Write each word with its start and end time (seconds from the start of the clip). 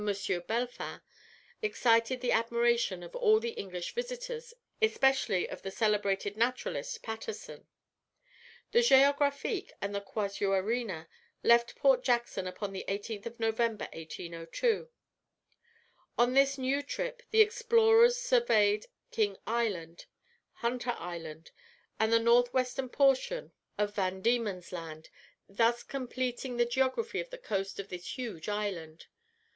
Bellefin, 0.01 1.01
excited 1.61 2.21
the 2.21 2.31
admiration 2.31 3.03
of 3.03 3.15
all 3.15 3.39
the 3.39 3.51
English 3.51 3.93
visitors, 3.93 4.51
especially 4.81 5.47
of 5.47 5.61
the 5.61 5.69
celebrated 5.69 6.35
naturalist, 6.35 7.03
Paterson. 7.03 7.67
The 8.71 8.79
Géographe 8.79 9.69
and 9.79 9.93
the 9.93 10.01
Casuarina 10.01 11.07
left 11.43 11.75
Port 11.75 12.03
Jackson 12.03 12.47
upon 12.47 12.73
the 12.73 12.83
18th 12.87 13.27
of 13.27 13.39
November, 13.39 13.85
1802. 13.93 14.89
On 16.17 16.33
this 16.33 16.57
new 16.57 16.81
trip 16.81 17.21
the 17.29 17.41
explorers 17.41 18.17
surveyed 18.17 18.87
King 19.11 19.37
Island, 19.45 20.07
Hunter 20.53 20.95
Island, 20.97 21.51
and 21.99 22.11
the 22.11 22.17
north 22.17 22.51
western 22.55 22.89
portion 22.89 23.51
of 23.77 23.93
Van 23.93 24.23
Diemen's 24.23 24.71
Land, 24.71 25.11
thus 25.47 25.83
completing 25.83 26.57
the 26.57 26.65
geography 26.65 27.19
of 27.19 27.29
the 27.29 27.37
coast 27.37 27.79
of 27.79 27.89
this 27.89 28.17
huge 28.17 28.49
island. 28.49 29.05